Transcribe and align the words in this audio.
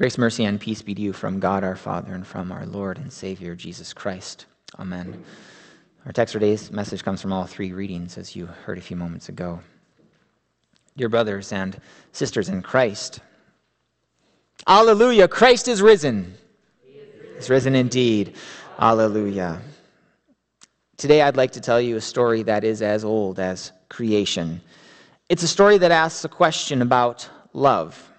Grace, 0.00 0.16
mercy, 0.16 0.46
and 0.46 0.58
peace 0.58 0.80
be 0.80 0.94
to 0.94 1.02
you 1.02 1.12
from 1.12 1.40
God 1.40 1.62
our 1.62 1.76
Father 1.76 2.14
and 2.14 2.26
from 2.26 2.52
our 2.52 2.64
Lord 2.64 2.96
and 2.96 3.12
Savior 3.12 3.54
Jesus 3.54 3.92
Christ. 3.92 4.46
Amen. 4.78 5.22
Our 6.06 6.12
text 6.12 6.32
for 6.32 6.40
today's 6.40 6.72
message 6.72 7.04
comes 7.04 7.20
from 7.20 7.34
all 7.34 7.44
three 7.44 7.72
readings, 7.72 8.16
as 8.16 8.34
you 8.34 8.46
heard 8.46 8.78
a 8.78 8.80
few 8.80 8.96
moments 8.96 9.28
ago. 9.28 9.60
Dear 10.96 11.10
brothers 11.10 11.52
and 11.52 11.78
sisters 12.12 12.48
in 12.48 12.62
Christ, 12.62 13.20
Alleluia, 14.66 15.28
Christ 15.28 15.68
is 15.68 15.82
risen. 15.82 16.32
He's 17.36 17.50
risen 17.50 17.74
indeed. 17.74 18.36
Alleluia. 18.78 19.60
Today 20.96 21.20
I'd 21.20 21.36
like 21.36 21.52
to 21.52 21.60
tell 21.60 21.78
you 21.78 21.96
a 21.96 22.00
story 22.00 22.42
that 22.44 22.64
is 22.64 22.80
as 22.80 23.04
old 23.04 23.38
as 23.38 23.70
creation. 23.90 24.62
It's 25.28 25.42
a 25.42 25.48
story 25.48 25.76
that 25.76 25.90
asks 25.90 26.24
a 26.24 26.30
question 26.30 26.80
about 26.80 27.28
love. 27.52 28.09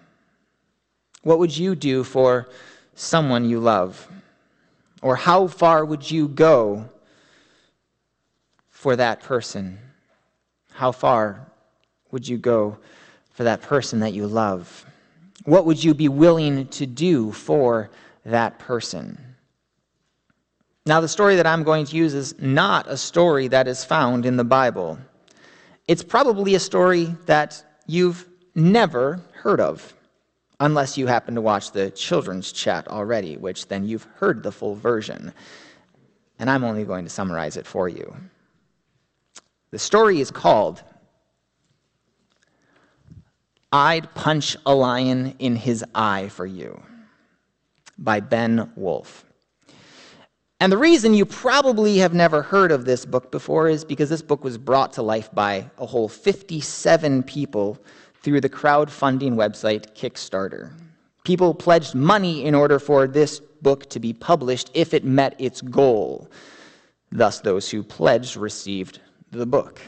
What 1.23 1.39
would 1.39 1.55
you 1.55 1.75
do 1.75 2.03
for 2.03 2.49
someone 2.95 3.47
you 3.47 3.59
love? 3.59 4.07
Or 5.01 5.15
how 5.15 5.47
far 5.47 5.85
would 5.85 6.09
you 6.09 6.27
go 6.27 6.89
for 8.69 8.95
that 8.95 9.21
person? 9.21 9.79
How 10.71 10.91
far 10.91 11.47
would 12.11 12.27
you 12.27 12.37
go 12.37 12.77
for 13.33 13.43
that 13.43 13.61
person 13.61 13.99
that 13.99 14.13
you 14.13 14.27
love? 14.27 14.85
What 15.45 15.65
would 15.65 15.83
you 15.83 15.93
be 15.93 16.07
willing 16.07 16.67
to 16.67 16.85
do 16.85 17.31
for 17.31 17.89
that 18.25 18.59
person? 18.59 19.19
Now, 20.85 20.99
the 20.99 21.07
story 21.07 21.35
that 21.35 21.45
I'm 21.45 21.63
going 21.63 21.85
to 21.85 21.95
use 21.95 22.15
is 22.15 22.39
not 22.39 22.87
a 22.87 22.97
story 22.97 23.47
that 23.49 23.67
is 23.67 23.85
found 23.85 24.25
in 24.25 24.37
the 24.37 24.43
Bible. 24.43 24.97
It's 25.87 26.03
probably 26.03 26.55
a 26.55 26.59
story 26.59 27.15
that 27.27 27.63
you've 27.85 28.27
never 28.55 29.21
heard 29.33 29.59
of 29.59 29.93
unless 30.61 30.95
you 30.95 31.07
happen 31.07 31.33
to 31.35 31.41
watch 31.41 31.71
the 31.71 31.89
children's 31.89 32.51
chat 32.51 32.87
already, 32.87 33.35
which 33.35 33.67
then 33.67 33.83
you've 33.83 34.07
heard 34.15 34.43
the 34.43 34.51
full 34.51 34.75
version. 34.75 35.33
And 36.37 36.49
I'm 36.49 36.63
only 36.63 36.85
going 36.85 37.03
to 37.03 37.09
summarize 37.09 37.57
it 37.57 37.65
for 37.65 37.89
you. 37.89 38.15
The 39.71 39.79
story 39.79 40.21
is 40.21 40.31
called 40.31 40.83
I'd 43.71 44.13
Punch 44.13 44.55
a 44.65 44.75
Lion 44.75 45.35
in 45.39 45.55
His 45.55 45.83
Eye 45.95 46.29
for 46.29 46.45
You 46.45 46.79
by 47.97 48.19
Ben 48.19 48.71
Wolf. 48.75 49.25
And 50.59 50.71
the 50.71 50.77
reason 50.77 51.15
you 51.15 51.25
probably 51.25 51.97
have 51.97 52.13
never 52.13 52.43
heard 52.43 52.71
of 52.71 52.85
this 52.85 53.03
book 53.03 53.31
before 53.31 53.67
is 53.67 53.83
because 53.83 54.09
this 54.09 54.21
book 54.21 54.43
was 54.43 54.59
brought 54.59 54.93
to 54.93 55.01
life 55.01 55.33
by 55.33 55.71
a 55.79 55.87
whole 55.87 56.07
57 56.07 57.23
people 57.23 57.79
through 58.21 58.41
the 58.41 58.49
crowdfunding 58.49 59.33
website 59.33 59.95
Kickstarter. 59.95 60.71
People 61.23 61.53
pledged 61.53 61.95
money 61.95 62.45
in 62.45 62.55
order 62.55 62.79
for 62.79 63.07
this 63.07 63.39
book 63.39 63.89
to 63.89 63.99
be 63.99 64.13
published 64.13 64.71
if 64.73 64.93
it 64.93 65.03
met 65.03 65.35
its 65.39 65.61
goal. 65.61 66.29
Thus, 67.11 67.39
those 67.41 67.69
who 67.69 67.83
pledged 67.83 68.37
received 68.37 68.99
the 69.31 69.45
book. 69.45 69.81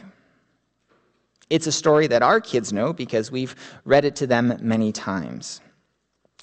It's 1.49 1.67
a 1.67 1.71
story 1.71 2.07
that 2.07 2.21
our 2.21 2.39
kids 2.39 2.73
know 2.73 2.93
because 2.93 3.31
we've 3.31 3.55
read 3.85 4.05
it 4.05 4.15
to 4.17 4.27
them 4.27 4.57
many 4.61 4.91
times. 4.91 5.61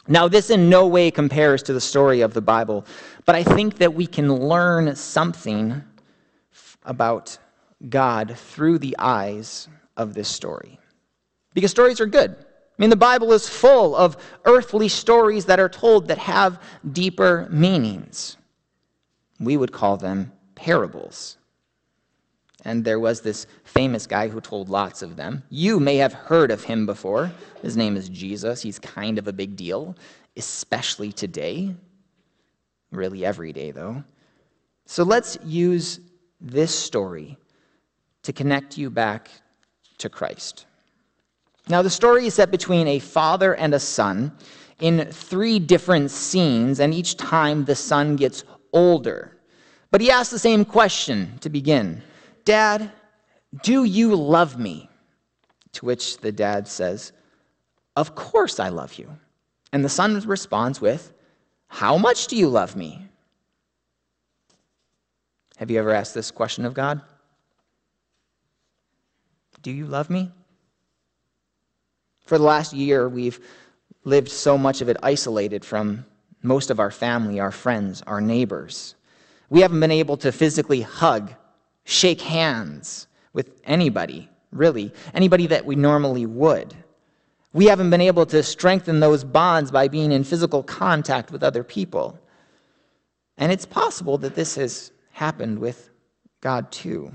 Now, 0.08 0.28
this 0.28 0.50
in 0.50 0.68
no 0.68 0.86
way 0.86 1.10
compares 1.10 1.62
to 1.64 1.72
the 1.72 1.80
story 1.80 2.20
of 2.20 2.34
the 2.34 2.40
Bible, 2.40 2.84
but 3.26 3.34
I 3.34 3.44
think 3.44 3.78
that 3.78 3.94
we 3.94 4.06
can 4.06 4.32
learn 4.34 4.96
something 4.96 5.82
about 6.84 7.38
God 7.88 8.36
through 8.36 8.78
the 8.78 8.96
eyes 8.98 9.68
of 9.96 10.14
this 10.14 10.28
story 10.28 10.79
because 11.54 11.70
stories 11.70 12.00
are 12.00 12.06
good. 12.06 12.36
I 12.38 12.82
mean, 12.82 12.90
the 12.90 12.96
Bible 12.96 13.32
is 13.32 13.48
full 13.48 13.94
of 13.94 14.16
earthly 14.46 14.88
stories 14.88 15.44
that 15.46 15.60
are 15.60 15.68
told 15.68 16.08
that 16.08 16.18
have 16.18 16.62
deeper 16.92 17.46
meanings. 17.50 18.36
We 19.38 19.56
would 19.56 19.72
call 19.72 19.96
them 19.96 20.32
parables. 20.54 21.36
And 22.64 22.84
there 22.84 23.00
was 23.00 23.20
this 23.20 23.46
famous 23.64 24.06
guy 24.06 24.28
who 24.28 24.40
told 24.40 24.68
lots 24.68 25.02
of 25.02 25.16
them. 25.16 25.42
You 25.50 25.80
may 25.80 25.96
have 25.96 26.12
heard 26.12 26.50
of 26.50 26.64
him 26.64 26.86
before. 26.86 27.32
His 27.62 27.76
name 27.76 27.96
is 27.96 28.08
Jesus. 28.08 28.62
He's 28.62 28.78
kind 28.78 29.18
of 29.18 29.28
a 29.28 29.32
big 29.32 29.56
deal, 29.56 29.96
especially 30.36 31.12
today. 31.12 31.74
Really, 32.92 33.24
every 33.24 33.52
day, 33.52 33.70
though. 33.70 34.04
So 34.84 35.04
let's 35.04 35.38
use 35.44 36.00
this 36.40 36.74
story 36.74 37.38
to 38.22 38.32
connect 38.32 38.76
you 38.76 38.90
back 38.90 39.30
to 39.98 40.08
Christ. 40.08 40.66
Now, 41.70 41.82
the 41.82 41.90
story 41.90 42.26
is 42.26 42.34
set 42.34 42.50
between 42.50 42.88
a 42.88 42.98
father 42.98 43.54
and 43.54 43.72
a 43.72 43.78
son 43.78 44.32
in 44.80 45.06
three 45.12 45.60
different 45.60 46.10
scenes, 46.10 46.80
and 46.80 46.92
each 46.92 47.16
time 47.16 47.64
the 47.64 47.76
son 47.76 48.16
gets 48.16 48.42
older. 48.72 49.38
But 49.92 50.00
he 50.00 50.10
asks 50.10 50.32
the 50.32 50.38
same 50.38 50.64
question 50.64 51.38
to 51.40 51.48
begin 51.48 52.02
Dad, 52.44 52.90
do 53.62 53.84
you 53.84 54.16
love 54.16 54.58
me? 54.58 54.88
To 55.74 55.86
which 55.86 56.18
the 56.18 56.32
dad 56.32 56.66
says, 56.66 57.12
Of 57.94 58.16
course 58.16 58.58
I 58.58 58.70
love 58.70 58.94
you. 58.94 59.08
And 59.72 59.84
the 59.84 59.88
son 59.88 60.18
responds 60.26 60.80
with, 60.80 61.12
How 61.68 61.96
much 61.96 62.26
do 62.26 62.36
you 62.36 62.48
love 62.48 62.74
me? 62.74 63.06
Have 65.58 65.70
you 65.70 65.78
ever 65.78 65.92
asked 65.92 66.14
this 66.14 66.32
question 66.32 66.64
of 66.64 66.74
God? 66.74 67.00
Do 69.62 69.70
you 69.70 69.86
love 69.86 70.10
me? 70.10 70.32
For 72.30 72.38
the 72.38 72.44
last 72.44 72.72
year, 72.72 73.08
we've 73.08 73.40
lived 74.04 74.28
so 74.28 74.56
much 74.56 74.82
of 74.82 74.88
it 74.88 74.96
isolated 75.02 75.64
from 75.64 76.06
most 76.44 76.70
of 76.70 76.78
our 76.78 76.92
family, 76.92 77.40
our 77.40 77.50
friends, 77.50 78.04
our 78.06 78.20
neighbors. 78.20 78.94
We 79.48 79.62
haven't 79.62 79.80
been 79.80 79.90
able 79.90 80.16
to 80.18 80.30
physically 80.30 80.80
hug, 80.80 81.34
shake 81.82 82.20
hands 82.20 83.08
with 83.32 83.60
anybody, 83.64 84.28
really, 84.52 84.92
anybody 85.12 85.48
that 85.48 85.66
we 85.66 85.74
normally 85.74 86.24
would. 86.24 86.72
We 87.52 87.64
haven't 87.64 87.90
been 87.90 88.00
able 88.00 88.26
to 88.26 88.44
strengthen 88.44 89.00
those 89.00 89.24
bonds 89.24 89.72
by 89.72 89.88
being 89.88 90.12
in 90.12 90.22
physical 90.22 90.62
contact 90.62 91.32
with 91.32 91.42
other 91.42 91.64
people. 91.64 92.16
And 93.38 93.50
it's 93.50 93.66
possible 93.66 94.18
that 94.18 94.36
this 94.36 94.54
has 94.54 94.92
happened 95.10 95.58
with 95.58 95.90
God 96.40 96.70
too. 96.70 97.12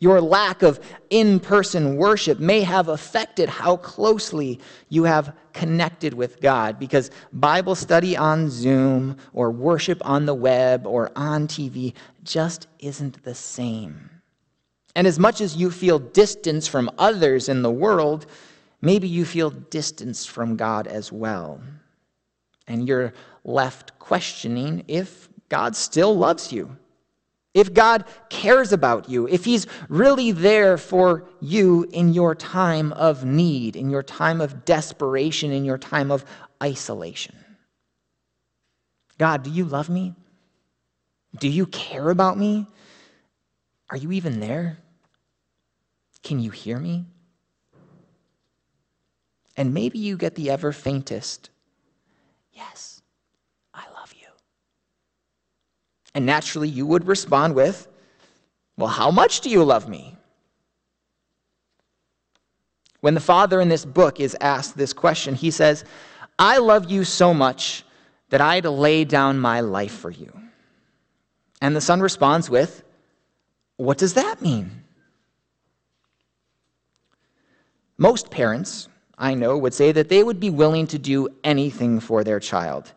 Your 0.00 0.20
lack 0.20 0.62
of 0.62 0.80
in 1.10 1.38
person 1.38 1.96
worship 1.96 2.40
may 2.40 2.62
have 2.62 2.88
affected 2.88 3.48
how 3.48 3.76
closely 3.76 4.60
you 4.88 5.04
have 5.04 5.36
connected 5.52 6.14
with 6.14 6.40
God 6.40 6.78
because 6.78 7.10
Bible 7.32 7.76
study 7.76 8.16
on 8.16 8.50
Zoom 8.50 9.16
or 9.32 9.52
worship 9.52 9.98
on 10.04 10.26
the 10.26 10.34
web 10.34 10.86
or 10.86 11.12
on 11.14 11.46
TV 11.46 11.94
just 12.24 12.66
isn't 12.80 13.22
the 13.22 13.34
same. 13.34 14.10
And 14.96 15.06
as 15.06 15.18
much 15.18 15.40
as 15.40 15.56
you 15.56 15.70
feel 15.70 15.98
distance 15.98 16.66
from 16.66 16.90
others 16.98 17.48
in 17.48 17.62
the 17.62 17.70
world, 17.70 18.26
maybe 18.80 19.08
you 19.08 19.24
feel 19.24 19.50
distance 19.50 20.26
from 20.26 20.56
God 20.56 20.86
as 20.88 21.12
well. 21.12 21.60
And 22.66 22.88
you're 22.88 23.12
left 23.44 23.98
questioning 23.98 24.84
if 24.88 25.28
God 25.48 25.76
still 25.76 26.16
loves 26.16 26.52
you 26.52 26.76
if 27.54 27.72
God 27.72 28.04
cares 28.28 28.72
about 28.72 29.08
you, 29.08 29.26
if 29.28 29.44
He's 29.44 29.66
really 29.88 30.32
there 30.32 30.76
for 30.76 31.24
you 31.40 31.88
in 31.92 32.12
your 32.12 32.34
time 32.34 32.92
of 32.92 33.24
need, 33.24 33.76
in 33.76 33.88
your 33.88 34.02
time 34.02 34.40
of 34.40 34.64
desperation, 34.64 35.52
in 35.52 35.64
your 35.64 35.78
time 35.78 36.10
of 36.10 36.24
isolation. 36.62 37.36
God, 39.16 39.44
do 39.44 39.50
you 39.50 39.64
love 39.64 39.88
me? 39.88 40.14
Do 41.38 41.48
you 41.48 41.66
care 41.66 42.10
about 42.10 42.36
me? 42.36 42.66
Are 43.90 43.96
you 43.96 44.12
even 44.12 44.40
there? 44.40 44.78
Can 46.22 46.40
you 46.40 46.50
hear 46.50 46.78
me? 46.78 47.04
And 49.56 49.72
maybe 49.72 49.98
you 49.98 50.16
get 50.16 50.34
the 50.34 50.50
ever 50.50 50.72
faintest 50.72 51.50
yes. 52.52 52.93
And 56.14 56.26
naturally, 56.26 56.68
you 56.68 56.86
would 56.86 57.06
respond 57.06 57.54
with, 57.54 57.88
Well, 58.76 58.88
how 58.88 59.10
much 59.10 59.40
do 59.40 59.50
you 59.50 59.64
love 59.64 59.88
me? 59.88 60.16
When 63.00 63.14
the 63.14 63.20
father 63.20 63.60
in 63.60 63.68
this 63.68 63.84
book 63.84 64.20
is 64.20 64.36
asked 64.40 64.76
this 64.76 64.92
question, 64.92 65.34
he 65.34 65.50
says, 65.50 65.84
I 66.38 66.58
love 66.58 66.90
you 66.90 67.04
so 67.04 67.34
much 67.34 67.84
that 68.30 68.40
I'd 68.40 68.64
lay 68.64 69.04
down 69.04 69.38
my 69.38 69.60
life 69.60 69.92
for 69.92 70.10
you. 70.10 70.32
And 71.60 71.76
the 71.76 71.80
son 71.80 72.00
responds 72.00 72.48
with, 72.48 72.82
What 73.76 73.98
does 73.98 74.14
that 74.14 74.40
mean? 74.40 74.84
Most 77.98 78.30
parents, 78.30 78.88
I 79.18 79.34
know, 79.34 79.56
would 79.56 79.74
say 79.74 79.92
that 79.92 80.08
they 80.08 80.22
would 80.22 80.40
be 80.40 80.50
willing 80.50 80.86
to 80.88 80.98
do 80.98 81.28
anything 81.44 82.00
for 82.00 82.24
their 82.24 82.40
child 82.40 82.92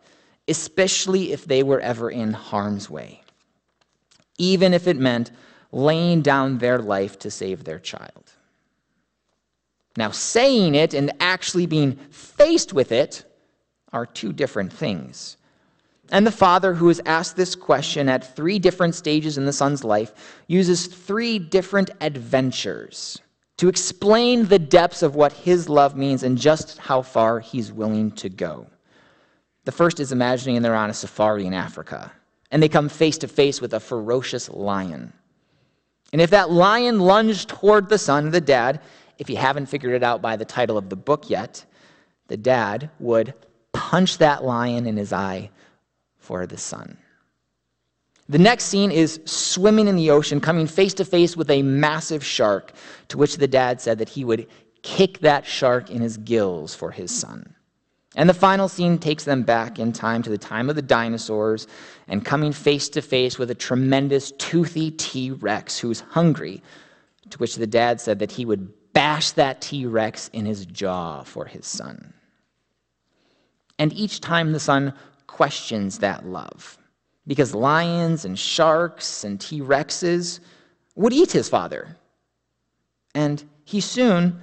especially 0.48 1.32
if 1.32 1.44
they 1.44 1.62
were 1.62 1.80
ever 1.80 2.10
in 2.10 2.32
harm's 2.32 2.88
way, 2.88 3.22
even 4.38 4.74
if 4.74 4.86
it 4.86 4.96
meant 4.96 5.30
laying 5.70 6.22
down 6.22 6.58
their 6.58 6.78
life 6.78 7.18
to 7.18 7.30
save 7.30 7.64
their 7.64 7.78
child. 7.78 8.32
Now, 9.96 10.10
saying 10.10 10.74
it 10.74 10.94
and 10.94 11.12
actually 11.20 11.66
being 11.66 11.96
faced 12.10 12.72
with 12.72 12.92
it 12.92 13.24
are 13.92 14.06
two 14.06 14.32
different 14.32 14.72
things. 14.72 15.36
And 16.10 16.26
the 16.26 16.32
father, 16.32 16.72
who 16.72 16.88
is 16.88 17.02
asked 17.04 17.36
this 17.36 17.54
question 17.54 18.08
at 18.08 18.34
three 18.34 18.58
different 18.58 18.94
stages 18.94 19.36
in 19.36 19.44
the 19.44 19.52
son's 19.52 19.84
life, 19.84 20.12
uses 20.46 20.86
three 20.86 21.38
different 21.38 21.90
adventures 22.00 23.20
to 23.58 23.68
explain 23.68 24.46
the 24.46 24.58
depths 24.58 25.02
of 25.02 25.16
what 25.16 25.32
his 25.32 25.68
love 25.68 25.96
means 25.96 26.22
and 26.22 26.38
just 26.38 26.78
how 26.78 27.02
far 27.02 27.40
he's 27.40 27.72
willing 27.72 28.10
to 28.12 28.28
go. 28.28 28.66
The 29.68 29.72
first 29.72 30.00
is 30.00 30.12
imagining 30.12 30.62
they're 30.62 30.74
on 30.74 30.88
a 30.88 30.94
safari 30.94 31.44
in 31.44 31.52
Africa, 31.52 32.10
and 32.50 32.62
they 32.62 32.70
come 32.70 32.88
face 32.88 33.18
to 33.18 33.28
face 33.28 33.60
with 33.60 33.74
a 33.74 33.80
ferocious 33.80 34.48
lion. 34.48 35.12
And 36.10 36.22
if 36.22 36.30
that 36.30 36.50
lion 36.50 37.00
lunged 37.00 37.50
toward 37.50 37.90
the 37.90 37.98
son, 37.98 38.30
the 38.30 38.40
dad, 38.40 38.80
if 39.18 39.28
you 39.28 39.36
haven't 39.36 39.66
figured 39.66 39.92
it 39.92 40.02
out 40.02 40.22
by 40.22 40.36
the 40.36 40.46
title 40.46 40.78
of 40.78 40.88
the 40.88 40.96
book 40.96 41.28
yet, 41.28 41.66
the 42.28 42.36
dad 42.38 42.88
would 42.98 43.34
punch 43.74 44.16
that 44.16 44.42
lion 44.42 44.86
in 44.86 44.96
his 44.96 45.12
eye 45.12 45.50
for 46.16 46.46
the 46.46 46.56
son. 46.56 46.96
The 48.26 48.38
next 48.38 48.64
scene 48.64 48.90
is 48.90 49.20
swimming 49.26 49.86
in 49.86 49.96
the 49.96 50.12
ocean, 50.12 50.40
coming 50.40 50.66
face 50.66 50.94
to 50.94 51.04
face 51.04 51.36
with 51.36 51.50
a 51.50 51.60
massive 51.60 52.24
shark, 52.24 52.72
to 53.08 53.18
which 53.18 53.36
the 53.36 53.46
dad 53.46 53.82
said 53.82 53.98
that 53.98 54.08
he 54.08 54.24
would 54.24 54.46
kick 54.80 55.18
that 55.18 55.44
shark 55.44 55.90
in 55.90 56.00
his 56.00 56.16
gills 56.16 56.74
for 56.74 56.90
his 56.90 57.10
son. 57.10 57.54
And 58.18 58.28
the 58.28 58.34
final 58.34 58.68
scene 58.68 58.98
takes 58.98 59.22
them 59.22 59.44
back 59.44 59.78
in 59.78 59.92
time 59.92 60.24
to 60.24 60.30
the 60.30 60.36
time 60.36 60.68
of 60.68 60.74
the 60.74 60.82
dinosaurs 60.82 61.68
and 62.08 62.24
coming 62.24 62.52
face 62.52 62.88
to 62.88 63.00
face 63.00 63.38
with 63.38 63.48
a 63.48 63.54
tremendous 63.54 64.32
toothy 64.32 64.90
T 64.90 65.30
Rex 65.30 65.78
who's 65.78 66.00
hungry, 66.00 66.60
to 67.30 67.38
which 67.38 67.54
the 67.54 67.66
dad 67.66 68.00
said 68.00 68.18
that 68.18 68.32
he 68.32 68.44
would 68.44 68.72
bash 68.92 69.30
that 69.30 69.60
T 69.60 69.86
Rex 69.86 70.30
in 70.32 70.46
his 70.46 70.66
jaw 70.66 71.22
for 71.22 71.44
his 71.44 71.64
son. 71.64 72.12
And 73.78 73.92
each 73.92 74.20
time 74.20 74.50
the 74.50 74.58
son 74.58 74.94
questions 75.28 76.00
that 76.00 76.26
love, 76.26 76.76
because 77.28 77.54
lions 77.54 78.24
and 78.24 78.36
sharks 78.36 79.22
and 79.22 79.40
T 79.40 79.60
Rexes 79.60 80.40
would 80.96 81.12
eat 81.12 81.30
his 81.30 81.48
father. 81.48 81.96
And 83.14 83.44
he 83.64 83.80
soon 83.80 84.40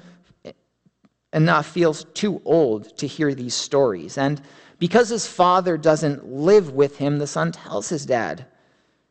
enough 1.33 1.67
feels 1.67 2.05
too 2.13 2.41
old 2.45 2.97
to 2.97 3.07
hear 3.07 3.33
these 3.33 3.55
stories. 3.55 4.17
And 4.17 4.41
because 4.79 5.09
his 5.09 5.27
father 5.27 5.77
doesn't 5.77 6.25
live 6.27 6.71
with 6.71 6.97
him, 6.97 7.17
the 7.17 7.27
son 7.27 7.51
tells 7.51 7.89
his 7.89 8.05
dad 8.05 8.45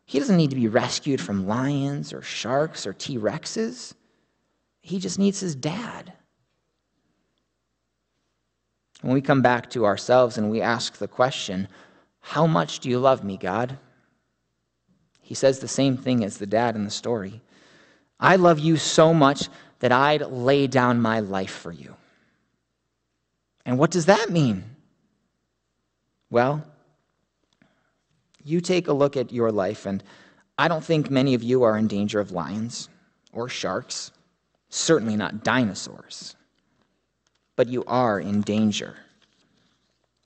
he 0.06 0.18
doesn't 0.18 0.36
need 0.36 0.50
to 0.50 0.56
be 0.56 0.68
rescued 0.68 1.20
from 1.20 1.46
lions 1.46 2.12
or 2.12 2.22
sharks 2.22 2.86
or 2.86 2.92
T 2.92 3.18
Rexes. 3.18 3.94
He 4.80 4.98
just 4.98 5.18
needs 5.18 5.40
his 5.40 5.54
dad. 5.54 6.12
When 9.00 9.14
we 9.14 9.22
come 9.22 9.42
back 9.42 9.70
to 9.70 9.86
ourselves 9.86 10.38
and 10.38 10.50
we 10.50 10.60
ask 10.60 10.98
the 10.98 11.08
question, 11.08 11.68
How 12.20 12.46
much 12.46 12.80
do 12.80 12.90
you 12.90 12.98
love 12.98 13.24
me, 13.24 13.36
God? 13.36 13.78
He 15.20 15.34
says 15.34 15.58
the 15.58 15.68
same 15.68 15.96
thing 15.96 16.22
as 16.22 16.36
the 16.36 16.46
dad 16.46 16.76
in 16.76 16.84
the 16.84 16.90
story. 16.90 17.40
I 18.20 18.36
love 18.36 18.58
you 18.58 18.76
so 18.76 19.14
much 19.14 19.48
that 19.78 19.90
I'd 19.90 20.20
lay 20.22 20.66
down 20.66 21.00
my 21.00 21.20
life 21.20 21.50
for 21.50 21.72
you. 21.72 21.96
And 23.64 23.78
what 23.78 23.90
does 23.90 24.06
that 24.06 24.30
mean? 24.30 24.64
Well, 26.30 26.64
you 28.42 28.60
take 28.60 28.88
a 28.88 28.92
look 28.92 29.16
at 29.16 29.32
your 29.32 29.50
life, 29.50 29.86
and 29.86 30.02
I 30.58 30.68
don't 30.68 30.84
think 30.84 31.10
many 31.10 31.34
of 31.34 31.42
you 31.42 31.62
are 31.62 31.76
in 31.76 31.86
danger 31.86 32.20
of 32.20 32.30
lions 32.30 32.88
or 33.32 33.48
sharks 33.48 34.10
certainly 34.74 35.16
not 35.16 35.44
dinosaurs. 35.44 36.34
But 37.56 37.68
you 37.68 37.84
are 37.86 38.18
in 38.18 38.40
danger. 38.40 38.96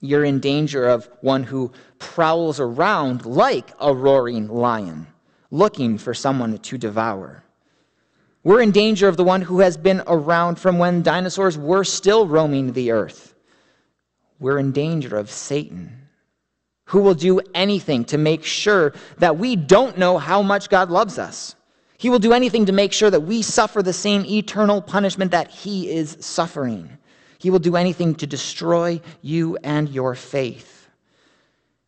You're 0.01 0.25
in 0.25 0.41
danger 0.41 0.87
of 0.87 1.09
one 1.21 1.43
who 1.43 1.73
prowls 1.99 2.59
around 2.59 3.27
like 3.27 3.73
a 3.79 3.93
roaring 3.93 4.49
lion, 4.49 5.07
looking 5.51 5.99
for 5.99 6.15
someone 6.15 6.57
to 6.57 6.79
devour. 6.79 7.45
We're 8.49 8.63
in 8.63 8.71
danger 8.71 9.09
of 9.09 9.19
the 9.19 9.25
one 9.25 9.43
who 9.43 9.61
has 9.61 9.77
been 9.77 10.03
around 10.07 10.59
from 10.59 10.79
when 10.79 11.03
dinosaurs 11.03 11.59
were 11.59 11.85
still 11.85 12.27
roaming 12.27 12.73
the 12.73 12.93
earth. 12.93 13.35
We're 14.41 14.57
in 14.57 14.73
danger 14.73 15.19
of 15.19 15.31
Satan, 15.31 16.09
who 16.87 17.03
will 17.03 17.13
do 17.13 17.43
anything 17.55 18.07
to 18.07 18.17
make 18.17 18.43
sure 18.47 18.95
that 19.19 19.37
we 19.37 19.55
don't 19.55 19.99
know 19.99 20.17
how 20.17 20.41
much 20.41 20.71
God 20.71 20.89
loves 20.91 21.19
us. 21.19 21.57
He 21.99 22.09
will 22.09 22.19
do 22.19 22.33
anything 22.33 22.65
to 22.65 22.73
make 22.73 22.95
sure 22.95 23.11
that 23.11 23.21
we 23.21 23.43
suffer 23.43 23.83
the 23.83 23.93
same 23.93 24.25
eternal 24.25 24.81
punishment 24.81 25.31
that 25.33 25.51
he 25.51 25.91
is 25.91 26.17
suffering. 26.19 26.89
He 27.37 27.51
will 27.51 27.59
do 27.59 27.77
anything 27.77 28.15
to 28.15 28.27
destroy 28.27 29.03
you 29.21 29.59
and 29.63 29.91
your 29.91 30.15
faith. 30.15 30.89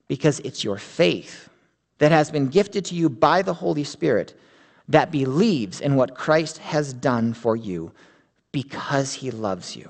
Because 0.09 0.41
it's 0.41 0.62
your 0.62 0.77
faith 0.77 1.49
that 1.97 2.12
has 2.12 2.31
been 2.31 2.49
gifted 2.49 2.85
to 2.85 2.95
you 2.95 3.09
by 3.09 3.41
the 3.41 3.55
Holy 3.55 3.85
Spirit 3.85 4.35
that 4.91 5.11
believes 5.11 5.81
in 5.81 5.95
what 5.97 6.15
Christ 6.15 6.59
has 6.59 6.93
done 6.93 7.33
for 7.33 7.57
you 7.57 7.93
because 8.53 9.15
he 9.15 9.31
loves 9.31 9.77
you. 9.77 9.89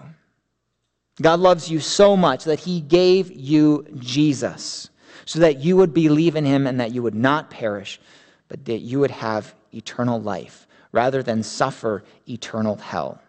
God 1.20 1.40
loves 1.40 1.70
you 1.70 1.80
so 1.80 2.16
much 2.16 2.44
that 2.44 2.60
he 2.60 2.80
gave 2.80 3.30
you 3.32 3.86
Jesus 3.98 4.90
so 5.24 5.40
that 5.40 5.60
you 5.60 5.76
would 5.76 5.92
believe 5.92 6.36
in 6.36 6.44
him 6.44 6.66
and 6.66 6.80
that 6.80 6.92
you 6.92 7.02
would 7.02 7.14
not 7.14 7.50
perish, 7.50 8.00
but 8.48 8.64
that 8.66 8.78
you 8.78 9.00
would 9.00 9.10
have 9.10 9.54
eternal 9.72 10.20
life 10.20 10.66
rather 10.92 11.22
than 11.22 11.42
suffer 11.42 12.04
eternal 12.28 12.76
hell. 12.76 13.20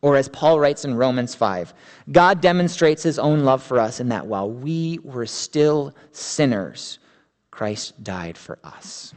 Or 0.00 0.16
as 0.16 0.28
Paul 0.28 0.60
writes 0.60 0.84
in 0.84 0.94
Romans 0.94 1.34
5, 1.34 1.74
God 2.12 2.40
demonstrates 2.40 3.02
his 3.02 3.18
own 3.18 3.44
love 3.44 3.62
for 3.62 3.80
us 3.80 4.00
in 4.00 4.10
that 4.10 4.26
while 4.26 4.50
we 4.50 5.00
were 5.02 5.26
still 5.26 5.94
sinners, 6.12 6.98
Christ 7.50 8.02
died 8.04 8.38
for 8.38 8.58
us. 8.62 9.14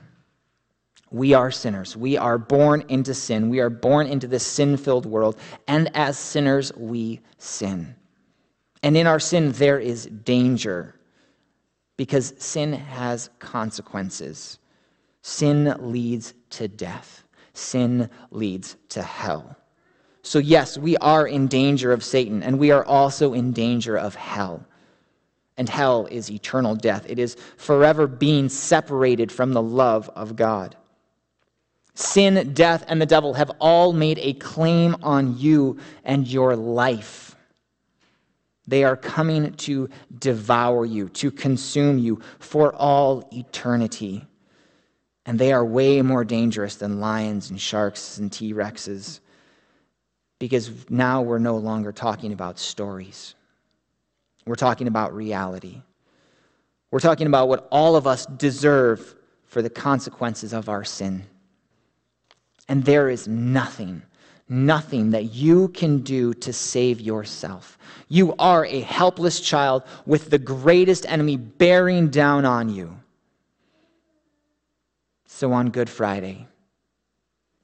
We 1.11 1.33
are 1.33 1.51
sinners. 1.51 1.95
We 1.97 2.17
are 2.17 2.37
born 2.37 2.85
into 2.87 3.13
sin. 3.13 3.49
We 3.49 3.59
are 3.59 3.69
born 3.69 4.07
into 4.07 4.27
this 4.27 4.47
sin 4.47 4.77
filled 4.77 5.05
world. 5.05 5.37
And 5.67 5.95
as 5.95 6.17
sinners, 6.17 6.73
we 6.75 7.19
sin. 7.37 7.95
And 8.81 8.95
in 8.97 9.07
our 9.07 9.19
sin, 9.19 9.51
there 9.51 9.79
is 9.79 10.05
danger 10.05 10.95
because 11.97 12.33
sin 12.39 12.73
has 12.73 13.29
consequences. 13.39 14.57
Sin 15.21 15.75
leads 15.79 16.33
to 16.51 16.67
death, 16.67 17.23
sin 17.53 18.09
leads 18.31 18.75
to 18.89 19.03
hell. 19.03 19.55
So, 20.23 20.39
yes, 20.39 20.77
we 20.77 20.97
are 20.97 21.27
in 21.27 21.47
danger 21.47 21.91
of 21.91 22.03
Satan, 22.03 22.41
and 22.41 22.57
we 22.57 22.71
are 22.71 22.85
also 22.85 23.33
in 23.33 23.51
danger 23.51 23.97
of 23.97 24.15
hell. 24.15 24.65
And 25.57 25.69
hell 25.69 26.07
is 26.09 26.31
eternal 26.31 26.75
death, 26.75 27.05
it 27.07 27.19
is 27.19 27.35
forever 27.57 28.07
being 28.07 28.49
separated 28.49 29.31
from 29.31 29.53
the 29.53 29.61
love 29.61 30.09
of 30.15 30.35
God. 30.35 30.75
Sin, 31.93 32.53
death, 32.53 32.83
and 32.87 33.01
the 33.01 33.05
devil 33.05 33.33
have 33.33 33.51
all 33.59 33.93
made 33.93 34.19
a 34.19 34.33
claim 34.33 34.95
on 35.03 35.37
you 35.37 35.77
and 36.03 36.27
your 36.27 36.55
life. 36.55 37.35
They 38.67 38.83
are 38.83 38.95
coming 38.95 39.53
to 39.53 39.89
devour 40.17 40.85
you, 40.85 41.09
to 41.09 41.31
consume 41.31 41.97
you 41.97 42.21
for 42.39 42.73
all 42.75 43.27
eternity. 43.33 44.25
And 45.25 45.37
they 45.37 45.51
are 45.51 45.65
way 45.65 46.01
more 46.01 46.23
dangerous 46.23 46.75
than 46.75 46.99
lions 46.99 47.49
and 47.49 47.59
sharks 47.59 48.17
and 48.17 48.31
T 48.31 48.53
Rexes 48.53 49.19
because 50.39 50.89
now 50.89 51.21
we're 51.21 51.37
no 51.37 51.57
longer 51.57 51.91
talking 51.91 52.33
about 52.33 52.57
stories. 52.57 53.35
We're 54.45 54.55
talking 54.55 54.87
about 54.87 55.13
reality. 55.13 55.83
We're 56.89 56.99
talking 56.99 57.27
about 57.27 57.47
what 57.47 57.67
all 57.71 57.95
of 57.95 58.07
us 58.07 58.25
deserve 58.25 59.15
for 59.45 59.61
the 59.61 59.69
consequences 59.69 60.51
of 60.51 60.67
our 60.67 60.83
sin. 60.83 61.27
And 62.71 62.85
there 62.85 63.09
is 63.09 63.27
nothing, 63.27 64.01
nothing 64.47 65.09
that 65.11 65.33
you 65.33 65.67
can 65.67 65.97
do 66.03 66.33
to 66.35 66.53
save 66.53 67.01
yourself. 67.01 67.77
You 68.07 68.33
are 68.39 68.65
a 68.65 68.79
helpless 68.79 69.41
child 69.41 69.83
with 70.05 70.29
the 70.29 70.39
greatest 70.39 71.05
enemy 71.05 71.35
bearing 71.35 72.07
down 72.07 72.45
on 72.45 72.69
you. 72.69 72.97
So 75.25 75.51
on 75.51 75.71
Good 75.71 75.89
Friday, 75.89 76.47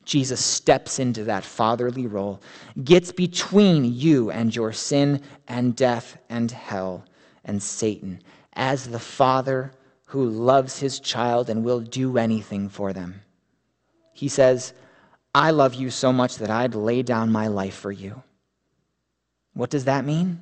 Jesus 0.03 0.43
steps 0.43 0.99
into 0.99 1.23
that 1.23 1.45
fatherly 1.45 2.05
role, 2.05 2.41
gets 2.83 3.13
between 3.13 3.85
you 3.85 4.29
and 4.29 4.53
your 4.53 4.73
sin 4.73 5.21
and 5.47 5.73
death 5.73 6.17
and 6.27 6.51
hell 6.51 7.05
and 7.45 7.63
Satan 7.63 8.21
as 8.51 8.89
the 8.89 8.99
father 8.99 9.71
who 10.03 10.27
loves 10.27 10.79
his 10.79 10.99
child 10.99 11.49
and 11.49 11.63
will 11.63 11.79
do 11.79 12.17
anything 12.17 12.67
for 12.67 12.91
them. 12.91 13.21
He 14.11 14.27
says, 14.27 14.73
I 15.37 15.51
love 15.51 15.75
you 15.75 15.91
so 15.91 16.11
much 16.11 16.37
that 16.37 16.49
I'd 16.49 16.73
lay 16.73 17.03
down 17.03 17.31
my 17.31 17.45
life 17.45 17.75
for 17.75 17.91
you. 17.91 18.23
What 19.53 19.69
does 19.69 19.85
that 19.85 20.03
mean? 20.03 20.41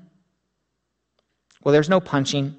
Well, 1.61 1.73
there's 1.73 1.89
no 1.89 1.99
punching 1.99 2.55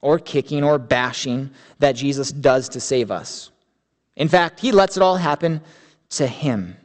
or 0.00 0.20
kicking 0.20 0.62
or 0.62 0.78
bashing 0.78 1.50
that 1.80 1.96
Jesus 1.96 2.30
does 2.30 2.68
to 2.68 2.80
save 2.80 3.10
us. 3.10 3.50
In 4.14 4.28
fact, 4.28 4.60
he 4.60 4.70
lets 4.70 4.96
it 4.96 5.02
all 5.02 5.16
happen 5.16 5.60
to 6.10 6.28
him. 6.28 6.76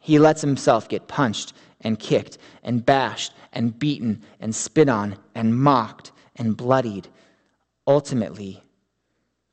He 0.00 0.18
lets 0.18 0.40
himself 0.40 0.88
get 0.88 1.06
punched 1.06 1.52
and 1.82 1.96
kicked 1.96 2.38
and 2.64 2.84
bashed 2.84 3.32
and 3.52 3.78
beaten 3.78 4.24
and 4.40 4.52
spit 4.52 4.88
on 4.88 5.16
and 5.36 5.56
mocked 5.56 6.10
and 6.34 6.56
bloodied, 6.56 7.06
ultimately 7.86 8.60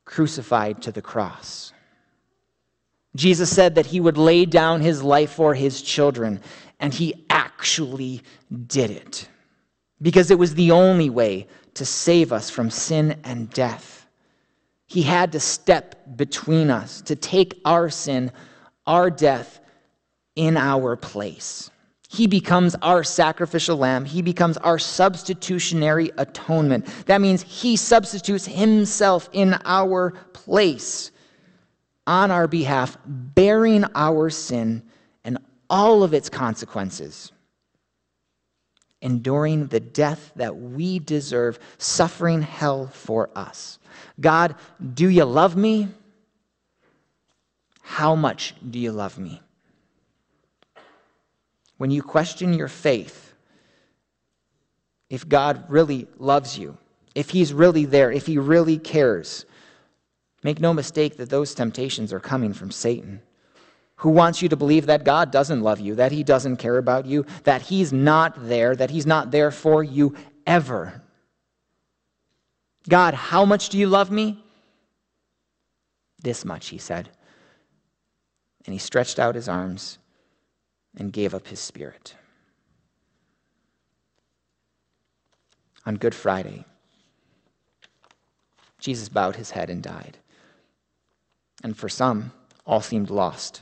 crucified 0.03 0.81
to 0.81 0.91
the 0.91 1.03
cross. 1.03 1.73
Jesus 3.15 3.53
said 3.53 3.75
that 3.75 3.87
he 3.87 3.99
would 3.99 4.17
lay 4.17 4.45
down 4.45 4.81
his 4.81 5.03
life 5.03 5.31
for 5.31 5.53
his 5.53 5.81
children, 5.81 6.41
and 6.79 6.93
he 6.93 7.25
actually 7.29 8.21
did 8.67 8.89
it 8.91 9.27
because 10.01 10.31
it 10.31 10.39
was 10.39 10.55
the 10.55 10.71
only 10.71 11.09
way 11.09 11.47
to 11.75 11.85
save 11.85 12.31
us 12.31 12.49
from 12.49 12.69
sin 12.69 13.19
and 13.23 13.49
death. 13.49 14.07
He 14.87 15.03
had 15.03 15.31
to 15.33 15.39
step 15.39 16.17
between 16.17 16.69
us 16.69 17.01
to 17.01 17.15
take 17.15 17.59
our 17.65 17.89
sin, 17.89 18.31
our 18.87 19.09
death, 19.09 19.59
in 20.35 20.57
our 20.57 20.95
place. 20.95 21.69
He 22.09 22.27
becomes 22.27 22.75
our 22.81 23.03
sacrificial 23.03 23.77
lamb. 23.77 24.03
He 24.03 24.21
becomes 24.21 24.57
our 24.57 24.79
substitutionary 24.79 26.11
atonement. 26.17 26.85
That 27.05 27.21
means 27.21 27.41
he 27.41 27.77
substitutes 27.77 28.45
himself 28.45 29.29
in 29.31 29.57
our 29.63 30.11
place 30.33 31.10
on 32.11 32.31
our 32.31 32.47
behalf, 32.47 32.97
bearing 33.05 33.85
our 33.95 34.29
sin 34.29 34.83
and 35.23 35.37
all 35.69 36.03
of 36.03 36.13
its 36.13 36.29
consequences, 36.29 37.31
enduring 39.01 39.67
the 39.67 39.79
death 39.79 40.31
that 40.35 40.57
we 40.57 40.99
deserve, 40.99 41.57
suffering 41.77 42.41
hell 42.41 42.87
for 42.87 43.29
us. 43.35 43.79
God, 44.19 44.55
do 44.93 45.07
you 45.07 45.23
love 45.23 45.55
me? 45.55 45.87
How 47.81 48.15
much 48.15 48.55
do 48.69 48.77
you 48.77 48.91
love 48.91 49.17
me? 49.17 49.41
when 51.81 51.89
you 51.89 52.03
question 52.03 52.53
your 52.53 52.67
faith, 52.67 53.33
if 55.09 55.27
God 55.27 55.65
really 55.67 56.05
loves 56.19 56.55
you, 56.55 56.77
if 57.15 57.31
He's 57.31 57.55
really 57.55 57.85
there, 57.85 58.11
if 58.11 58.27
He 58.27 58.37
really 58.37 58.77
cares, 58.77 59.47
make 60.43 60.59
no 60.59 60.73
mistake 60.73 61.17
that 61.17 61.29
those 61.29 61.53
temptations 61.53 62.11
are 62.11 62.19
coming 62.19 62.53
from 62.53 62.71
Satan, 62.71 63.21
who 63.97 64.09
wants 64.09 64.41
you 64.41 64.49
to 64.49 64.55
believe 64.55 64.87
that 64.87 65.03
God 65.03 65.31
doesn't 65.31 65.61
love 65.61 65.79
you, 65.79 65.95
that 65.95 66.11
He 66.11 66.23
doesn't 66.23 66.57
care 66.57 66.77
about 66.77 67.05
you, 67.05 67.25
that 67.43 67.61
He's 67.61 67.93
not 67.93 68.47
there, 68.47 68.75
that 68.75 68.89
He's 68.89 69.05
not 69.05 69.31
there 69.31 69.51
for 69.51 69.83
you 69.83 70.15
ever. 70.45 71.01
God, 72.89 73.13
how 73.13 73.45
much 73.45 73.69
do 73.69 73.77
you 73.77 73.87
love 73.87 74.11
me? 74.11 74.43
This 76.21 76.45
much, 76.45 76.67
he 76.69 76.77
said. 76.77 77.09
And 78.65 78.73
he 78.73 78.79
stretched 78.79 79.19
out 79.19 79.35
his 79.35 79.49
arms 79.49 79.97
and 80.97 81.11
gave 81.13 81.33
up 81.33 81.47
his 81.47 81.59
spirit. 81.59 82.15
On 85.85 85.95
Good 85.95 86.13
Friday, 86.13 86.65
Jesus 88.79 89.09
bowed 89.09 89.35
his 89.35 89.51
head 89.51 89.69
and 89.69 89.81
died. 89.81 90.17
And 91.63 91.77
for 91.77 91.89
some, 91.89 92.31
all 92.65 92.81
seemed 92.81 93.09
lost, 93.09 93.61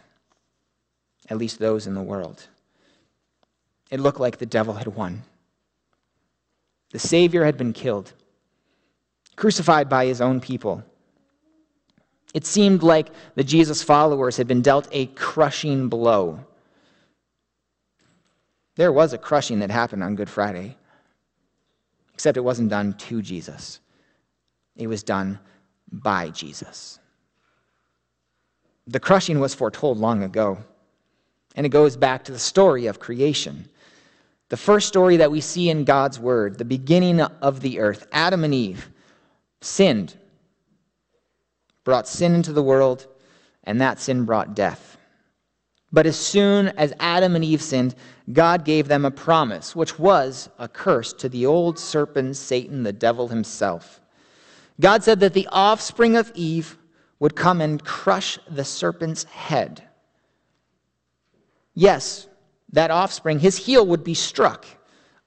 at 1.30 1.38
least 1.38 1.60
those 1.60 1.88
in 1.88 1.94
the 1.94 2.02
world. 2.02 2.48
It 3.90 4.00
looked 4.00 4.20
like 4.20 4.38
the 4.38 4.46
devil 4.46 4.76
had 4.76 4.88
won. 4.88 5.24
The 6.92 7.00
Savior 7.00 7.46
had 7.46 7.58
been 7.58 7.74
killed, 7.74 8.14
crucified 9.36 9.90
by 9.90 10.06
his 10.06 10.22
own 10.22 10.40
people. 10.40 10.84
It 12.34 12.46
seemed 12.46 12.84
like 12.84 13.10
the 13.36 13.44
Jesus 13.44 13.84
followers 13.84 14.38
had 14.38 14.48
been 14.48 14.62
dealt 14.62 14.88
a 14.92 15.08
crushing 15.08 15.90
blow. 15.90 16.46
There 18.76 18.92
was 18.92 19.14
a 19.14 19.18
crushing 19.18 19.60
that 19.60 19.72
happened 19.72 20.04
on 20.04 20.16
Good 20.16 20.30
Friday, 20.30 20.78
except 22.14 22.38
it 22.38 22.44
wasn't 22.44 22.70
done 22.70 22.94
to 22.94 23.22
Jesus, 23.22 23.80
it 24.76 24.88
was 24.88 25.04
done 25.04 25.40
by 25.92 26.30
Jesus. 26.30 27.00
The 28.90 29.00
crushing 29.00 29.40
was 29.40 29.54
foretold 29.54 30.00
long 30.00 30.24
ago, 30.24 30.58
and 31.56 31.64
it 31.64 31.70
goes 31.70 31.96
back 31.96 32.24
to 32.24 32.32
the 32.32 32.40
story 32.40 32.88
of 32.88 33.00
creation. 33.00 33.70
The 34.50 34.58
first 34.58 34.88
story 34.88 35.18
that 35.18 35.30
we 35.30 35.42
see 35.42 35.70
in 35.70 35.84
God's 35.84 36.20
Word, 36.20 36.58
the 36.58 36.66
beginning 36.66 37.22
of 37.22 37.62
the 37.62 37.80
earth, 37.82 38.08
Adam 38.12 38.44
and 38.44 38.52
Eve 38.52 38.90
sinned, 39.62 40.18
brought 41.84 42.08
sin 42.08 42.34
into 42.34 42.52
the 42.52 42.64
world, 42.64 43.06
and 43.64 43.80
that 43.80 44.00
sin 44.00 44.26
brought 44.26 44.56
death. 44.56 44.98
But 45.92 46.08
as 46.08 46.18
soon 46.18 46.70
as 46.70 46.92
Adam 47.00 47.36
and 47.36 47.46
Eve 47.46 47.62
sinned, 47.62 47.94
God 48.34 48.66
gave 48.66 48.88
them 48.88 49.06
a 49.06 49.12
promise, 49.12 49.76
which 49.76 50.00
was 50.00 50.50
a 50.58 50.68
curse 50.68 51.14
to 51.14 51.30
the 51.30 51.46
old 51.46 51.78
serpent, 51.78 52.38
Satan, 52.38 52.82
the 52.82 52.94
devil 52.94 53.28
himself. 53.28 54.02
God 54.82 55.04
said 55.04 55.20
that 55.20 55.34
the 55.34 55.48
offspring 55.52 56.16
of 56.16 56.32
Eve 56.34 56.79
would 57.20 57.36
come 57.36 57.62
and 57.62 57.84
crush 57.84 58.40
the 58.50 58.64
serpent's 58.64 59.26
head. 59.26 59.84
Yes, 61.74 62.28
that 62.72 62.92
offspring, 62.92 63.40
his 63.40 63.58
heel 63.58 63.86
would 63.86 64.04
be 64.04 64.14
struck, 64.14 64.66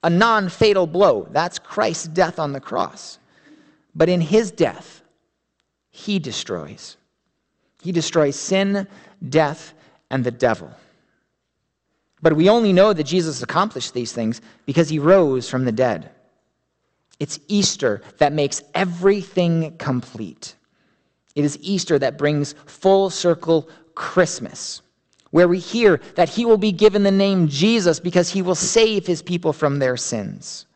a 0.03 0.11
non 0.11 0.49
fatal 0.49 0.87
blow. 0.87 1.29
That's 1.31 1.59
Christ's 1.59 2.09
death 2.09 2.39
on 2.39 2.53
the 2.53 2.61
cross. 2.61 3.19
But 3.95 4.09
in 4.09 4.21
his 4.21 4.51
death, 4.51 5.03
he 5.91 6.19
destroys. 6.19 6.97
He 7.83 7.93
destroys 7.93 8.37
sin, 8.37 8.87
death, 9.29 9.75
and 10.11 10.25
the 10.25 10.31
devil. 10.31 10.71
But 12.23 12.37
we 12.37 12.49
only 12.49 12.73
know 12.73 12.93
that 12.93 13.05
Jesus 13.05 13.43
accomplished 13.43 13.93
these 13.93 14.13
things 14.13 14.41
because 14.65 14.89
he 14.89 14.99
rose 14.99 15.49
from 15.49 15.65
the 15.65 15.73
dead. 15.73 16.11
It's 17.19 17.41
Easter 17.49 18.03
that 18.19 18.33
makes 18.33 18.63
everything 18.75 19.77
complete. 19.77 20.55
It 21.35 21.45
is 21.45 21.59
Easter 21.61 21.99
that 21.99 22.19
brings 22.19 22.55
full 22.67 23.11
circle 23.11 23.69
Christmas, 23.95 24.83
where 25.31 25.49
we 25.49 25.59
hear 25.59 26.01
that 26.15 26.29
he 26.29 26.45
will 26.45 26.59
be 26.59 26.73
given 26.73 27.03
the 27.03 27.11
name 27.11 27.49
Jesus 27.49 28.01
because 28.01 28.29
he 28.31 28.43
will 28.43 28.55
save 28.55 29.07
his 29.07 29.23
people 29.23 29.53
from 29.53 29.79
their 29.79 29.97
sins. 29.97 30.67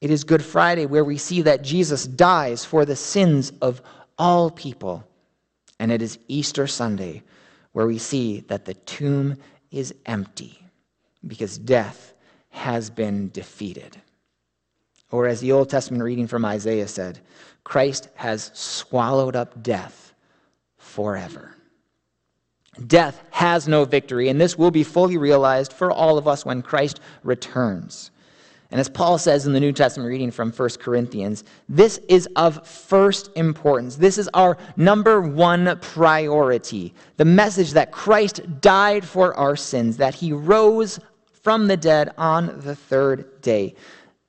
It 0.00 0.10
is 0.10 0.24
Good 0.24 0.44
Friday 0.44 0.86
where 0.86 1.04
we 1.04 1.16
see 1.16 1.42
that 1.42 1.62
Jesus 1.62 2.06
dies 2.06 2.64
for 2.64 2.84
the 2.84 2.96
sins 2.96 3.52
of 3.62 3.80
all 4.18 4.50
people. 4.50 5.04
And 5.78 5.92
it 5.92 6.02
is 6.02 6.18
Easter 6.26 6.66
Sunday 6.66 7.22
where 7.72 7.86
we 7.86 7.98
see 7.98 8.40
that 8.48 8.64
the 8.64 8.74
tomb 8.74 9.36
is 9.70 9.94
empty 10.06 10.58
because 11.26 11.56
death 11.56 12.14
has 12.50 12.90
been 12.90 13.30
defeated. 13.30 13.96
Or, 15.10 15.26
as 15.26 15.40
the 15.40 15.52
Old 15.52 15.70
Testament 15.70 16.02
reading 16.02 16.26
from 16.26 16.44
Isaiah 16.44 16.88
said, 16.88 17.20
Christ 17.64 18.08
has 18.14 18.50
swallowed 18.54 19.36
up 19.36 19.62
death 19.62 20.14
forever. 20.76 21.56
Death 22.86 23.22
has 23.30 23.68
no 23.68 23.84
victory, 23.84 24.28
and 24.28 24.40
this 24.40 24.56
will 24.56 24.70
be 24.70 24.82
fully 24.82 25.18
realized 25.18 25.72
for 25.72 25.92
all 25.92 26.16
of 26.16 26.26
us 26.26 26.44
when 26.44 26.62
Christ 26.62 27.00
returns. 27.22 28.10
And 28.70 28.80
as 28.80 28.88
Paul 28.88 29.18
says 29.18 29.46
in 29.46 29.52
the 29.52 29.60
New 29.60 29.72
Testament 29.72 30.08
reading 30.08 30.30
from 30.30 30.50
1 30.50 30.68
Corinthians, 30.80 31.44
this 31.68 31.98
is 32.08 32.26
of 32.36 32.66
first 32.66 33.30
importance. 33.36 33.96
This 33.96 34.16
is 34.16 34.30
our 34.32 34.56
number 34.78 35.20
one 35.20 35.78
priority. 35.82 36.94
The 37.18 37.26
message 37.26 37.72
that 37.72 37.92
Christ 37.92 38.40
died 38.62 39.04
for 39.04 39.36
our 39.36 39.56
sins, 39.56 39.98
that 39.98 40.14
he 40.14 40.32
rose 40.32 40.98
from 41.42 41.66
the 41.66 41.76
dead 41.76 42.14
on 42.16 42.60
the 42.60 42.74
third 42.74 43.42
day. 43.42 43.74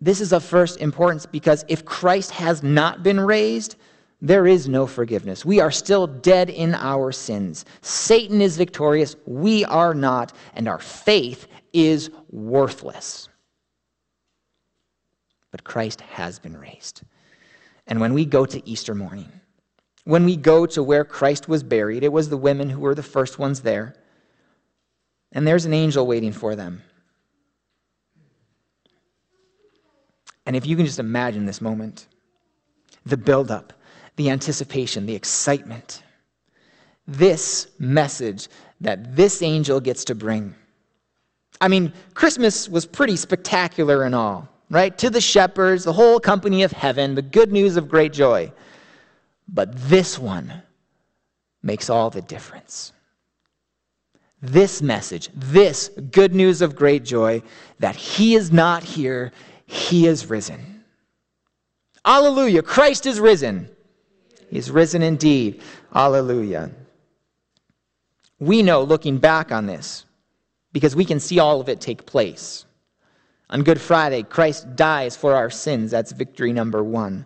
This 0.04 0.22
is 0.22 0.34
of 0.34 0.44
first 0.44 0.80
importance 0.80 1.26
because 1.26 1.66
if 1.68 1.86
Christ 1.86 2.32
has 2.32 2.62
not 2.62 3.04
been 3.04 3.20
raised, 3.20 3.76
there 4.22 4.46
is 4.46 4.68
no 4.68 4.86
forgiveness. 4.86 5.44
We 5.46 5.60
are 5.60 5.72
still 5.72 6.08
dead 6.08 6.50
in 6.50 6.76
our 6.76 7.12
sins. 7.12 7.66
Satan 7.82 8.42
is 8.42 8.58
victorious, 8.58 9.16
we 9.26 9.66
are 9.66 9.94
not, 9.94 10.34
and 10.56 10.68
our 10.68 10.80
faith 10.80 11.48
is 11.74 12.10
worthless 12.30 13.30
but 15.54 15.64
Christ 15.64 16.02
has 16.02 16.40
been 16.40 16.58
raised. 16.58 17.04
And 17.86 18.02
when 18.02 18.16
we 18.16 18.26
go 18.26 18.44
to 18.44 18.68
Easter 18.68 18.96
morning, 18.96 19.32
when 20.04 20.26
we 20.26 20.36
go 20.36 20.66
to 20.66 20.82
where 20.82 21.06
Christ 21.06 21.48
was 21.48 21.62
buried, 21.62 22.04
it 22.04 22.12
was 22.12 22.28
the 22.28 22.38
women 22.38 22.72
who 22.72 22.80
were 22.80 22.96
the 22.96 23.04
first 23.04 23.38
ones 23.38 23.62
there. 23.62 23.94
And 25.32 25.48
there's 25.48 25.66
an 25.66 25.74
angel 25.74 26.08
waiting 26.08 26.32
for 26.32 26.56
them. 26.56 26.82
And 30.46 30.56
if 30.56 30.66
you 30.66 30.76
can 30.76 30.86
just 30.86 31.00
imagine 31.00 31.46
this 31.46 31.62
moment 31.62 32.08
the 33.06 33.18
buildup, 33.18 33.74
the 34.16 34.30
anticipation, 34.30 35.06
the 35.06 35.16
excitement, 35.16 36.04
this 37.08 37.68
message 37.80 38.48
that 38.80 39.16
this 39.16 39.42
angel 39.42 39.80
gets 39.80 40.06
to 40.06 40.16
bring. 40.16 40.56
I 41.60 41.68
mean, 41.68 41.92
Christmas 42.14 42.70
was 42.70 42.86
pretty 42.86 43.16
spectacular 43.18 44.04
and 44.04 44.16
all 44.16 44.48
right? 44.70 44.98
To 44.98 45.10
the 45.10 45.22
shepherds, 45.22 45.84
the 45.84 45.94
whole 45.94 46.20
company 46.20 46.64
of 46.64 46.72
heaven, 46.72 47.14
the 47.14 47.22
good 47.22 47.52
news 47.52 47.78
of 47.78 47.88
great 47.88 48.12
joy. 48.12 48.52
But 49.48 49.76
this 49.88 50.18
one 50.18 50.64
makes 51.62 51.90
all 51.90 52.10
the 52.10 52.22
difference. 52.22 52.92
this 54.44 54.82
message, 54.82 55.30
this 55.34 55.90
good 56.12 56.36
news 56.36 56.62
of 56.62 56.76
great 56.76 57.06
joy 57.06 57.42
that 57.80 57.96
he 57.96 58.36
is 58.36 58.52
not 58.52 58.84
here, 58.84 59.32
he 59.66 60.08
is 60.08 60.30
risen. 60.30 60.84
Alleluia, 62.06 62.62
Christ 62.62 63.06
is 63.06 63.20
risen. 63.20 63.70
He 64.50 64.58
is 64.58 64.70
risen 64.70 65.02
indeed. 65.02 65.62
Alleluia. 65.96 66.72
We 68.40 68.62
know 68.62 68.84
looking 68.84 69.18
back 69.20 69.52
on 69.52 69.66
this 69.66 70.06
because 70.74 70.96
we 70.96 71.06
can 71.06 71.20
see 71.20 71.40
all 71.40 71.62
of 71.62 71.70
it 71.70 71.80
take 71.80 72.06
place. 72.06 72.66
On 73.50 73.64
Good 73.64 73.80
Friday, 73.80 74.24
Christ 74.24 74.76
dies 74.76 75.16
for 75.16 75.34
our 75.34 75.50
sins. 75.50 75.92
That's 75.92 76.12
victory 76.12 76.52
number 76.52 76.84
one. 76.84 77.26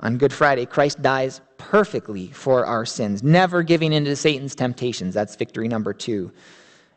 On 0.00 0.16
Good 0.16 0.32
Friday, 0.32 0.64
Christ 0.64 1.02
dies 1.02 1.40
perfectly 1.58 2.28
for 2.28 2.66
our 2.66 2.86
sins, 2.86 3.22
never 3.22 3.62
giving 3.62 3.92
in 3.92 4.04
to 4.04 4.16
Satan's 4.16 4.54
temptations. 4.54 5.14
That's 5.14 5.36
victory 5.36 5.68
number 5.68 5.92
two. 5.92 6.32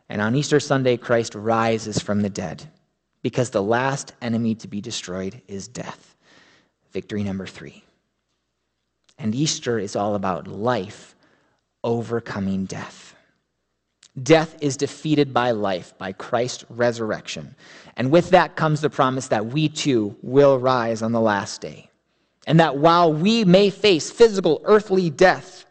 And 0.09 0.21
on 0.21 0.35
Easter 0.35 0.59
Sunday, 0.59 0.97
Christ 0.97 1.35
rises 1.35 1.99
from 1.99 2.21
the 2.21 2.29
dead 2.29 2.69
because 3.21 3.49
the 3.49 3.63
last 3.63 4.13
enemy 4.21 4.55
to 4.55 4.67
be 4.67 4.81
destroyed 4.81 5.41
is 5.47 5.67
death. 5.67 6.15
Victory 6.91 7.23
number 7.23 7.45
three. 7.45 7.83
And 9.17 9.33
Easter 9.33 9.79
is 9.79 9.95
all 9.95 10.15
about 10.15 10.47
life 10.47 11.15
overcoming 11.83 12.65
death. 12.65 13.15
Death 14.21 14.57
is 14.61 14.77
defeated 14.77 15.33
by 15.33 15.51
life, 15.51 15.95
by 15.97 16.11
Christ's 16.11 16.65
resurrection. 16.69 17.55
And 17.95 18.11
with 18.11 18.31
that 18.31 18.55
comes 18.55 18.81
the 18.81 18.89
promise 18.89 19.27
that 19.27 19.45
we 19.45 19.69
too 19.69 20.15
will 20.23 20.57
rise 20.57 21.01
on 21.01 21.11
the 21.11 21.21
last 21.21 21.61
day. 21.61 21.89
And 22.47 22.59
that 22.59 22.77
while 22.77 23.13
we 23.13 23.45
may 23.45 23.69
face 23.69 24.09
physical 24.09 24.61
earthly 24.63 25.09
death, 25.09 25.65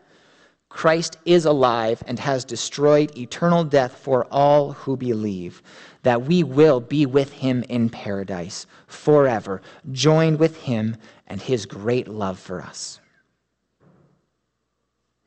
Christ 0.76 1.16
is 1.24 1.46
alive 1.46 2.04
and 2.06 2.18
has 2.18 2.44
destroyed 2.44 3.16
eternal 3.16 3.64
death 3.64 3.96
for 3.96 4.26
all 4.30 4.72
who 4.72 4.94
believe, 4.94 5.62
that 6.02 6.26
we 6.26 6.42
will 6.42 6.80
be 6.80 7.06
with 7.06 7.32
him 7.32 7.64
in 7.70 7.88
paradise 7.88 8.66
forever, 8.86 9.62
joined 9.92 10.38
with 10.38 10.58
him 10.58 10.98
and 11.28 11.40
his 11.40 11.64
great 11.64 12.08
love 12.08 12.38
for 12.38 12.60
us. 12.60 13.00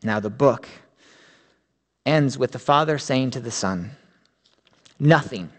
Now, 0.03 0.19
the 0.19 0.29
book 0.29 0.67
ends 2.05 2.37
with 2.37 2.51
the 2.51 2.59
Father 2.59 2.99
saying 2.99 3.31
to 3.31 3.39
the 3.39 3.49
Son, 3.49 3.89
Nothing, 4.99 5.49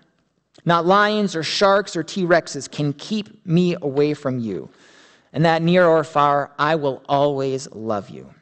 not 0.65 0.87
lions 0.87 1.35
or 1.35 1.43
sharks 1.43 1.97
or 1.97 2.05
T 2.05 2.23
Rexes, 2.23 2.71
can 2.71 2.93
keep 2.93 3.45
me 3.45 3.75
away 3.83 4.15
from 4.15 4.39
you. 4.39 4.71
And 5.33 5.45
that 5.45 5.63
near 5.63 5.85
or 5.85 6.05
far, 6.05 6.53
I 6.61 6.77
will 6.77 7.03
always 7.09 7.69
love 7.73 8.09
you. 8.09 8.33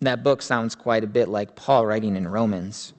That 0.00 0.22
book 0.22 0.42
sounds 0.42 0.74
quite 0.74 1.04
a 1.04 1.08
bit 1.08 1.28
like 1.28 1.56
Paul 1.56 1.86
writing 1.86 2.16
in 2.16 2.28
Romans. 2.28 2.92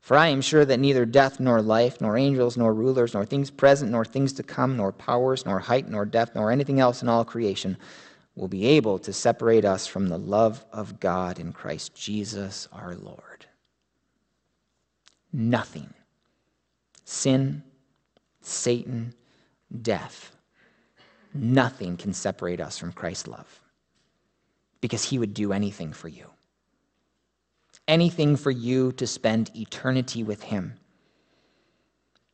For 0.00 0.18
I 0.18 0.28
am 0.28 0.42
sure 0.42 0.66
that 0.66 0.80
neither 0.80 1.06
death 1.06 1.40
nor 1.40 1.62
life, 1.62 2.00
nor 2.00 2.18
angels, 2.18 2.58
nor 2.58 2.74
rulers, 2.74 3.14
nor 3.14 3.24
things 3.24 3.50
present, 3.50 3.90
nor 3.90 4.04
things 4.04 4.34
to 4.34 4.42
come, 4.42 4.76
nor 4.76 4.92
powers, 4.92 5.46
nor 5.46 5.60
height, 5.60 5.88
nor 5.88 6.04
depth, 6.04 6.34
nor 6.34 6.50
anything 6.50 6.78
else 6.78 7.00
in 7.00 7.08
all 7.08 7.24
creation 7.24 7.78
will 8.34 8.48
be 8.48 8.66
able 8.66 8.98
to 8.98 9.12
separate 9.12 9.64
us 9.64 9.86
from 9.86 10.08
the 10.08 10.18
love 10.18 10.64
of 10.72 11.00
God 11.00 11.38
in 11.38 11.52
Christ 11.52 11.94
Jesus 11.94 12.68
our 12.72 12.94
Lord. 12.96 13.46
Nothing. 15.32 15.94
Sin, 17.04 17.62
Satan, 18.42 19.14
death. 19.80 20.36
Nothing 21.32 21.96
can 21.96 22.12
separate 22.12 22.60
us 22.60 22.76
from 22.76 22.92
Christ's 22.92 23.28
love 23.28 23.60
because 24.84 25.02
he 25.02 25.18
would 25.18 25.32
do 25.32 25.50
anything 25.50 25.94
for 25.94 26.08
you. 26.08 26.26
Anything 27.88 28.36
for 28.36 28.50
you 28.50 28.92
to 28.92 29.06
spend 29.06 29.50
eternity 29.56 30.22
with 30.22 30.42
him. 30.42 30.74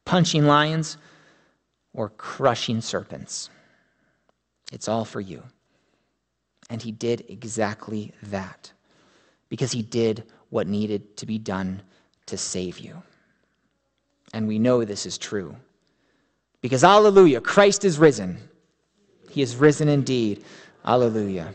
Punching 0.04 0.44
lions 0.44 0.96
or 1.94 2.08
crushing 2.08 2.80
serpents. 2.80 3.50
It's 4.72 4.88
all 4.88 5.04
for 5.04 5.20
you. 5.20 5.44
And 6.70 6.82
he 6.82 6.90
did 6.90 7.24
exactly 7.28 8.12
that 8.24 8.72
because 9.48 9.70
he 9.70 9.82
did 9.82 10.24
what 10.48 10.66
needed 10.66 11.16
to 11.18 11.26
be 11.26 11.38
done 11.38 11.80
to 12.26 12.36
save 12.36 12.80
you. 12.80 13.00
And 14.34 14.48
we 14.48 14.58
know 14.58 14.84
this 14.84 15.06
is 15.06 15.18
true 15.18 15.54
because, 16.60 16.82
hallelujah, 16.82 17.42
Christ 17.42 17.84
is 17.84 17.96
risen. 17.96 18.38
He 19.30 19.40
is 19.40 19.54
risen 19.54 19.88
indeed. 19.88 20.44
Hallelujah. 20.84 21.54